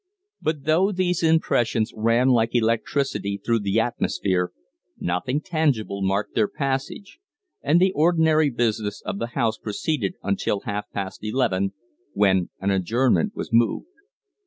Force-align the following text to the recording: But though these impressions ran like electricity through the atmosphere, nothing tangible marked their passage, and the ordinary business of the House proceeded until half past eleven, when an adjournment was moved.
But 0.41 0.63
though 0.63 0.91
these 0.91 1.21
impressions 1.21 1.93
ran 1.95 2.29
like 2.29 2.55
electricity 2.55 3.37
through 3.45 3.59
the 3.59 3.79
atmosphere, 3.79 4.51
nothing 4.99 5.41
tangible 5.41 6.01
marked 6.01 6.33
their 6.33 6.47
passage, 6.47 7.19
and 7.61 7.79
the 7.79 7.91
ordinary 7.91 8.49
business 8.49 9.03
of 9.05 9.19
the 9.19 9.27
House 9.37 9.59
proceeded 9.59 10.15
until 10.23 10.61
half 10.61 10.89
past 10.91 11.23
eleven, 11.23 11.73
when 12.13 12.49
an 12.59 12.71
adjournment 12.71 13.35
was 13.35 13.53
moved. 13.53 13.89